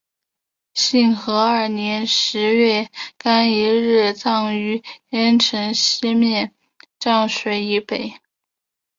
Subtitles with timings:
[0.73, 2.89] 兴和二年十月
[3.23, 4.81] 廿一日葬于
[5.11, 6.55] 邺城西面
[6.99, 8.15] 漳水以北。